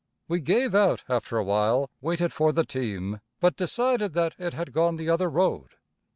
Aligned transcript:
We 0.27 0.39
gave 0.39 0.73
out 0.73 1.03
after 1.07 1.37
a 1.37 1.43
while, 1.43 1.91
waited 2.01 2.33
for 2.33 2.51
the 2.51 2.65
team, 2.65 3.19
but 3.39 3.55
decided 3.55 4.13
that 4.13 4.33
it 4.39 4.55
had 4.55 4.73
gone 4.73 4.95
the 4.95 5.09
other 5.11 5.29
road. 5.29 5.75